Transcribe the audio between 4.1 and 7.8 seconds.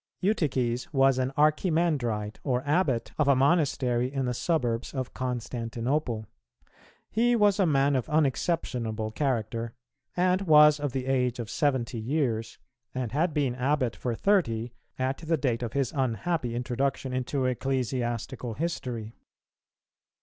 in the suburbs of Constantinople; he was a